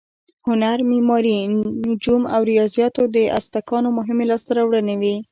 [0.47, 1.37] هنر، معماري،
[1.87, 5.15] نجوم او ریاضیاتو د ازتکانو مهمې لاسته راوړنې وې.